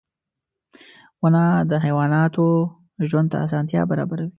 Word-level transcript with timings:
•ونه 1.21 1.43
د 1.69 1.71
حیواناتو 1.85 2.47
ژوند 3.09 3.27
ته 3.31 3.37
اسانتیا 3.45 3.81
برابروي. 3.91 4.29